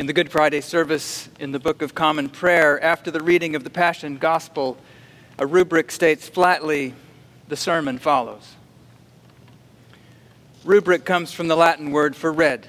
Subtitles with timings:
[0.00, 3.64] In the Good Friday service in the Book of Common Prayer, after the reading of
[3.64, 4.78] the Passion Gospel,
[5.38, 6.94] a rubric states flatly,
[7.48, 8.54] the sermon follows.
[10.64, 12.66] Rubric comes from the Latin word for red.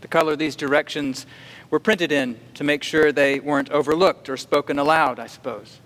[0.00, 1.26] The color these directions
[1.68, 5.78] were printed in to make sure they weren't overlooked or spoken aloud, I suppose.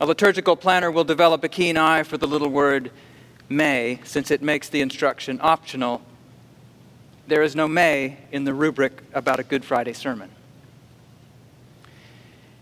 [0.00, 2.92] A liturgical planner will develop a keen eye for the little word
[3.48, 6.02] may, since it makes the instruction optional
[7.30, 10.30] there is no may in the rubric about a Good Friday sermon.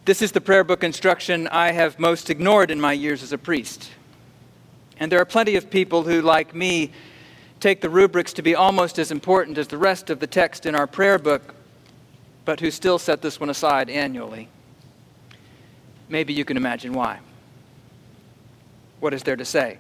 [0.05, 3.39] This is the prayer book instruction I have most ignored in my years as a
[3.39, 3.91] priest.
[5.01, 6.93] And there are plenty of people who, like me,
[7.61, 10.75] take the rubrics to be almost as important as the rest of the text in
[10.75, 11.55] our prayer book,
[12.45, 14.49] but who still set this one aside annually.
[16.11, 17.21] Maybe you can imagine why.
[19.01, 19.79] What is there to say?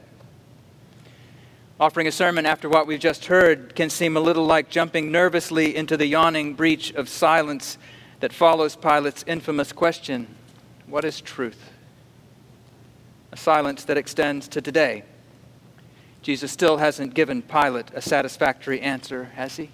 [1.81, 5.77] Offering a sermon after what we've just heard can seem a little like jumping nervously
[5.77, 7.79] into the yawning breach of silence
[8.19, 10.35] that follows Pilate's infamous question
[10.89, 11.71] What is truth?
[13.31, 15.05] A silence that extends to today.
[16.21, 19.71] Jesus still hasn't given Pilate a satisfactory answer, has he?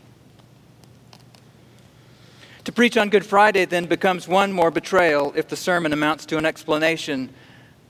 [2.65, 6.37] To preach on Good Friday then becomes one more betrayal if the sermon amounts to
[6.37, 7.33] an explanation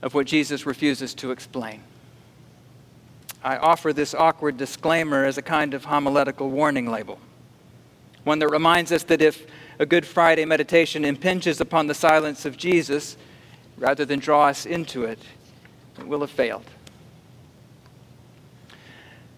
[0.01, 1.81] of what Jesus refuses to explain.
[3.45, 7.19] I offer this awkward disclaimer as a kind of homiletical warning label,
[8.23, 9.45] one that reminds us that if
[9.77, 13.17] a Good Friday meditation impinges upon the silence of Jesus
[13.77, 15.19] rather than draw us into it,
[15.99, 16.65] it will have failed.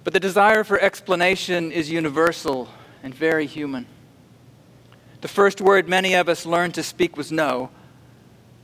[0.05, 2.69] But the desire for explanation is universal
[3.03, 3.85] and very human.
[5.19, 7.71] The first word many of us learned to speak was no,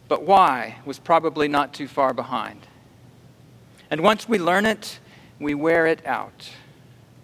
[0.07, 2.61] but why was probably not too far behind.
[3.91, 4.99] And once we learn it,
[5.39, 6.49] we wear it out.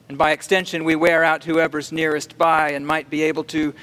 [0.08, 3.74] And by extension, we wear out whoever's nearest by and might be able to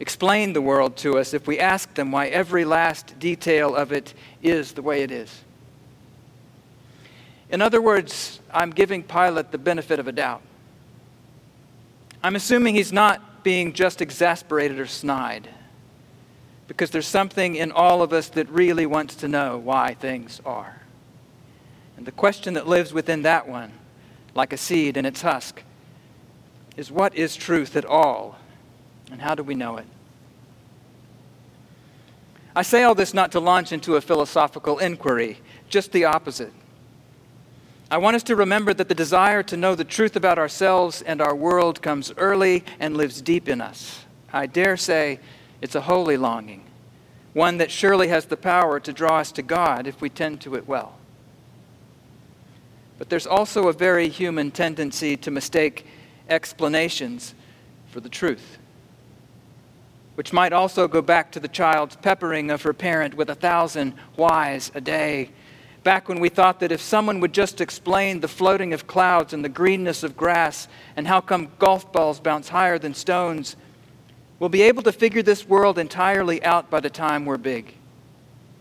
[0.00, 4.12] explain the world to us if we ask them why every last detail of it
[4.42, 5.42] is the way it is.
[7.48, 10.42] In other words, I'm giving Pilate the benefit of a doubt.
[12.22, 15.48] I'm assuming he's not being just exasperated or snide,
[16.66, 20.82] because there's something in all of us that really wants to know why things are.
[21.96, 23.72] And the question that lives within that one
[24.36, 25.62] like a seed in its husk,
[26.76, 28.38] is what is truth at all,
[29.10, 29.86] and how do we know it?
[32.54, 36.52] I say all this not to launch into a philosophical inquiry, just the opposite.
[37.90, 41.20] I want us to remember that the desire to know the truth about ourselves and
[41.20, 44.04] our world comes early and lives deep in us.
[44.32, 45.20] I dare say
[45.62, 46.64] it's a holy longing,
[47.32, 50.56] one that surely has the power to draw us to God if we tend to
[50.56, 50.98] it well.
[52.98, 55.86] But there's also a very human tendency to mistake
[56.28, 57.34] explanations
[57.88, 58.58] for the truth,
[60.14, 63.94] which might also go back to the child's peppering of her parent with a thousand
[64.16, 65.30] whys a day.
[65.82, 69.44] Back when we thought that if someone would just explain the floating of clouds and
[69.44, 73.56] the greenness of grass and how come golf balls bounce higher than stones,
[74.40, 77.74] we'll be able to figure this world entirely out by the time we're big.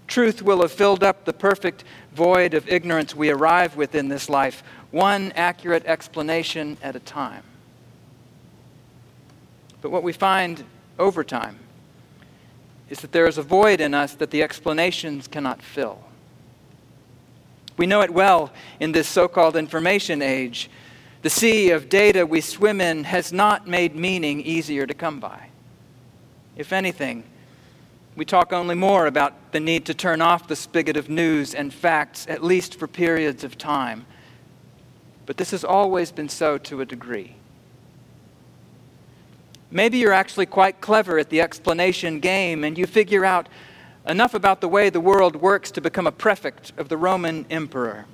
[0.08, 1.84] Truth will have filled up the perfect
[2.14, 7.44] void of ignorance we arrive with in this life, one accurate explanation at a time.
[9.82, 10.64] But what we find
[10.98, 11.60] over time
[12.90, 16.00] is that there is a void in us that the explanations cannot fill.
[17.78, 20.70] We know it well in this so called information age.
[21.24, 25.50] The sea of data we swim in has not made meaning easier to come by.
[26.56, 27.24] If anything,
[28.16, 31.74] we talk only more about the need to turn off the spigot of news and
[31.74, 34.06] facts, at least for periods of time.
[35.26, 37.36] But this has always been so to a degree.
[39.70, 43.50] Maybe you're actually quite clever at the explanation game and you figure out
[44.08, 48.06] enough about the way the world works to become a prefect of the Roman emperor.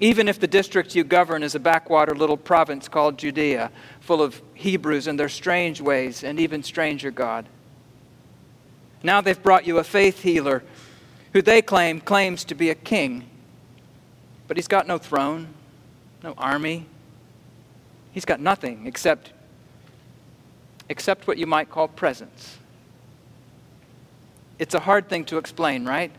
[0.00, 3.70] Even if the district you govern is a backwater little province called Judea,
[4.00, 7.46] full of Hebrews and their strange ways and even stranger God.
[9.02, 10.62] Now they've brought you a faith healer
[11.32, 13.28] who they claim claims to be a king,
[14.48, 15.48] but he's got no throne,
[16.22, 16.86] no army.
[18.12, 19.32] He's got nothing except
[20.88, 22.58] except what you might call presence.
[24.58, 26.10] It's a hard thing to explain, right?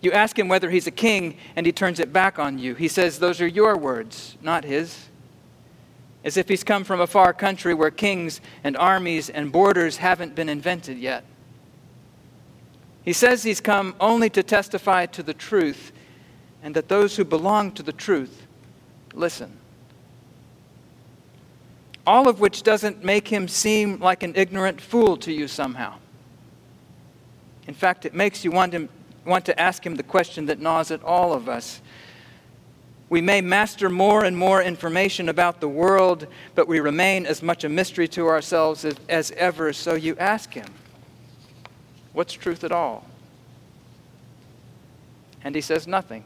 [0.00, 2.74] You ask him whether he's a king, and he turns it back on you.
[2.74, 5.06] He says, Those are your words, not his.
[6.24, 10.34] As if he's come from a far country where kings and armies and borders haven't
[10.34, 11.24] been invented yet.
[13.04, 15.92] He says he's come only to testify to the truth,
[16.62, 18.46] and that those who belong to the truth
[19.12, 19.58] listen.
[22.06, 25.94] All of which doesn't make him seem like an ignorant fool to you somehow.
[27.66, 28.88] In fact, it makes you want, him,
[29.24, 31.80] want to ask him the question that gnaws at all of us.
[33.10, 37.64] We may master more and more information about the world, but we remain as much
[37.64, 39.72] a mystery to ourselves as, as ever.
[39.72, 40.66] So you ask him,
[42.14, 43.04] What's truth at all?
[45.42, 46.24] And he says nothing.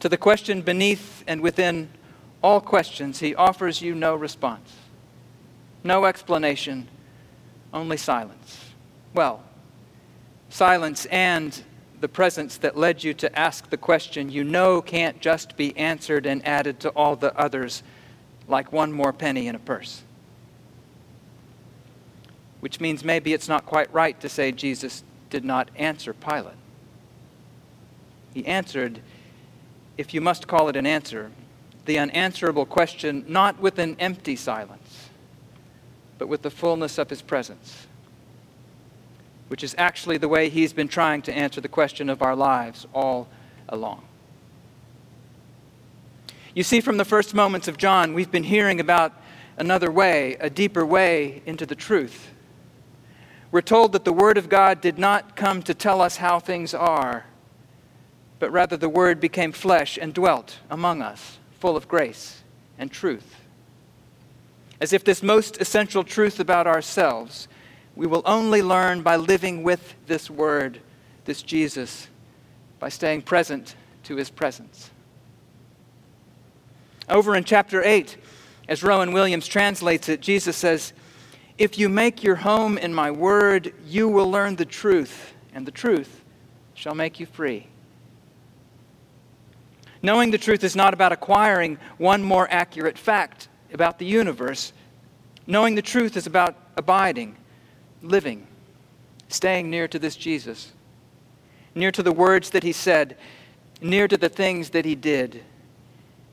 [0.00, 1.88] To the question beneath and within
[2.42, 4.72] all questions, he offers you no response,
[5.84, 6.88] no explanation,
[7.72, 8.72] only silence.
[9.14, 9.42] Well,
[10.50, 11.62] silence and
[12.02, 16.26] the presence that led you to ask the question you know can't just be answered
[16.26, 17.84] and added to all the others
[18.48, 20.02] like one more penny in a purse.
[22.58, 26.56] Which means maybe it's not quite right to say Jesus did not answer Pilate.
[28.34, 29.00] He answered,
[29.96, 31.30] if you must call it an answer,
[31.84, 35.08] the unanswerable question not with an empty silence,
[36.18, 37.86] but with the fullness of his presence
[39.52, 42.86] which is actually the way he's been trying to answer the question of our lives
[42.94, 43.28] all
[43.68, 44.02] along.
[46.54, 49.12] You see, from the first moments of John, we've been hearing about
[49.58, 52.30] another way, a deeper way into the truth.
[53.50, 56.72] We're told that the Word of God did not come to tell us how things
[56.72, 57.26] are,
[58.38, 62.42] but rather the Word became flesh and dwelt among us, full of grace
[62.78, 63.36] and truth.
[64.80, 67.48] As if this most essential truth about ourselves
[67.94, 70.80] we will only learn by living with this Word,
[71.24, 72.08] this Jesus,
[72.78, 73.74] by staying present
[74.04, 74.90] to His presence.
[77.08, 78.16] Over in chapter 8,
[78.68, 80.92] as Rowan Williams translates it, Jesus says,
[81.58, 85.72] If you make your home in my word, you will learn the truth, and the
[85.72, 86.24] truth
[86.74, 87.66] shall make you free.
[90.02, 94.72] Knowing the truth is not about acquiring one more accurate fact about the universe.
[95.46, 97.36] Knowing the truth is about abiding,
[98.02, 98.46] living,
[99.28, 100.72] staying near to this Jesus,
[101.74, 103.16] near to the words that he said,
[103.80, 105.42] near to the things that he did,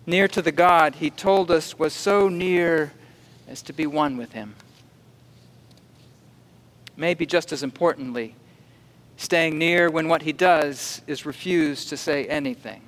[0.05, 2.91] near to the God he told us was so near
[3.47, 4.55] as to be one with him.
[6.97, 8.35] Maybe just as importantly,
[9.17, 12.81] staying near when what he does is refuse to say anything.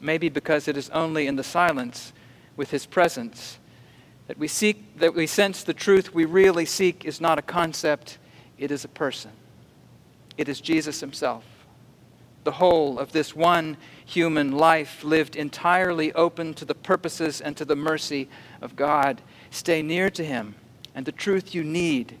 [0.00, 2.12] Maybe because it is only in the silence
[2.56, 3.58] with his presence
[4.26, 8.18] that we seek, that we sense the truth we really seek is not a concept,
[8.58, 9.30] it is a person.
[10.36, 11.44] It is Jesus himself.
[12.44, 17.64] The whole of this one human life lived entirely open to the purposes and to
[17.64, 18.28] the mercy
[18.60, 19.20] of God.
[19.50, 20.54] Stay near to him,
[20.94, 22.16] and the truth you need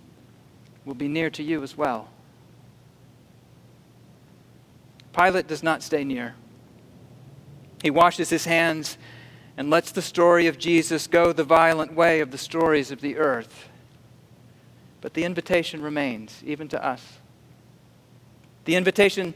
[0.84, 2.08] will be near to you as well.
[5.12, 6.34] Pilate does not stay near.
[7.82, 8.98] He washes his hands
[9.56, 13.16] and lets the story of Jesus go the violent way of the stories of the
[13.16, 13.68] earth.
[15.00, 17.02] But the invitation remains, even to us.
[18.64, 19.34] The invitation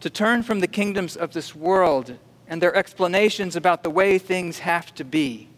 [0.00, 2.16] to turn from the kingdoms of this world
[2.48, 5.48] and their explanations about the way things have to be,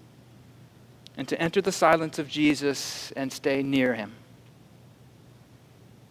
[1.17, 4.13] and to enter the silence of Jesus and stay near him.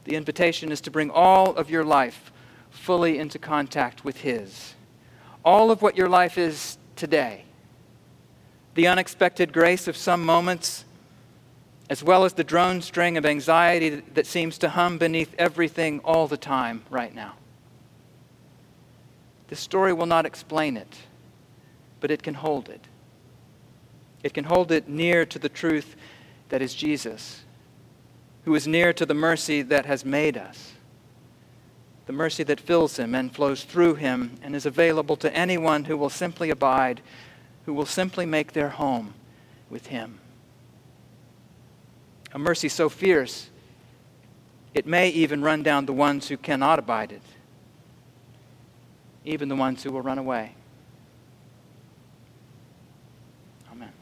[0.06, 2.32] The invitation is to bring all of your life
[2.70, 4.74] fully into contact with His.
[5.46, 7.46] All of what your life is today
[8.76, 10.86] the unexpected grace of some moments,
[11.90, 16.28] as well as the drone string of anxiety that seems to hum beneath everything all
[16.28, 17.34] the time right now.
[19.48, 20.98] This story will not explain it,
[22.00, 22.82] but it can hold it.
[24.24, 25.96] It can hold it near to the truth
[26.50, 27.44] that is Jesus,
[28.46, 30.72] who is near to the mercy that has made us,
[32.06, 35.98] the mercy that fills him and flows through him and is available to anyone who
[35.98, 37.02] will simply abide
[37.66, 39.14] who will simply make their home
[39.70, 40.20] with Him.
[42.34, 43.50] A mercy so fierce,
[44.74, 47.22] it may even run down the ones who cannot abide it,
[49.24, 50.56] even the ones who will run away.
[53.72, 53.94] Amen.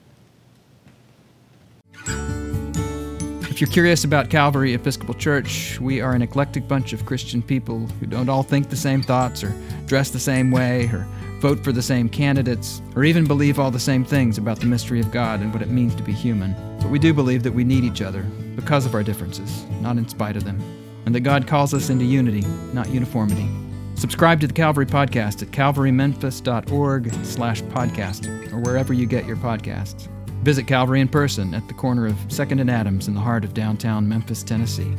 [3.49, 7.79] If you're curious about Calvary Episcopal Church, we are an eclectic bunch of Christian people
[7.99, 9.53] who don't all think the same thoughts or
[9.87, 11.05] dress the same way or
[11.41, 14.99] vote for the same candidates, or even believe all the same things about the mystery
[14.99, 16.53] of God and what it means to be human.
[16.79, 18.21] But we do believe that we need each other
[18.55, 20.61] because of our differences, not in spite of them,
[21.05, 22.41] and that God calls us into unity,
[22.73, 23.49] not uniformity.
[23.95, 30.07] Subscribe to the Calvary Podcast at calvarymemphis.org slash podcast or wherever you get your podcasts.
[30.43, 33.53] Visit Calvary in person at the corner of 2nd and Adams in the heart of
[33.53, 34.95] downtown Memphis, Tennessee.